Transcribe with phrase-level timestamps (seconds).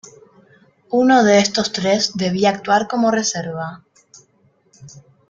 [0.89, 3.83] Uno de estos tres debía actuar como reserva.